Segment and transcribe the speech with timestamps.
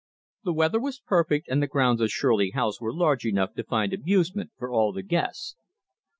[0.43, 3.93] The weather was perfect, and the grounds of Shirley House were large enough to find
[3.93, 5.55] amusement for all the guests.